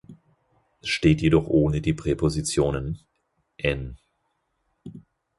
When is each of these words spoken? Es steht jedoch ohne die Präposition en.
Es 0.81 0.87
steht 0.89 1.21
jedoch 1.21 1.45
ohne 1.45 1.79
die 1.79 1.93
Präposition 1.93 2.97
en. 3.57 3.99